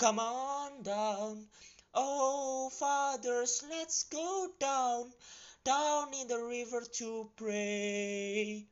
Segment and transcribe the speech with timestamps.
[0.00, 1.44] come on down.
[1.92, 5.12] Oh, fathers, let's go down,
[5.62, 8.64] down in the river to pray.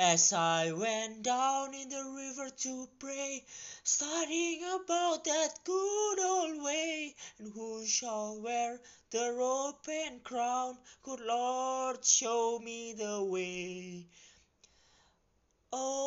[0.00, 3.44] As I went down in the river to pray,
[3.84, 8.80] studying about that good old way, and who shall wear
[9.12, 10.76] the robe and crown?
[11.04, 14.06] Good Lord, show me the way.
[15.72, 16.01] Oh,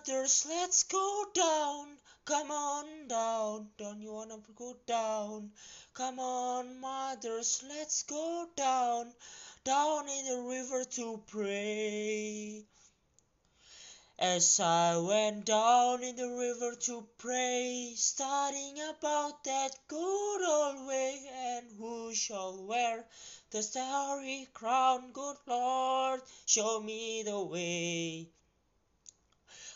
[0.00, 1.86] mothers, let's go down.
[2.24, 3.68] Come on down.
[3.76, 5.50] Don't you wanna go down?
[5.92, 9.12] Come on, mothers, let's go down.
[9.62, 12.64] Down in the river to pray.
[14.18, 21.28] As I went down in the river to pray, studying about that good old way,
[21.34, 23.04] and who shall wear
[23.50, 25.12] the starry crown?
[25.12, 28.30] Good Lord, show me the way.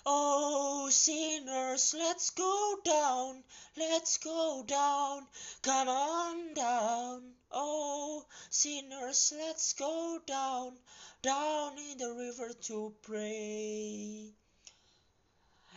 [0.07, 3.43] Oh, sinners, let's go down,
[3.79, 5.27] let's go down,
[5.63, 7.33] come on down.
[7.51, 10.77] Oh, sinners, let's go down,
[11.23, 14.35] down in the river to pray.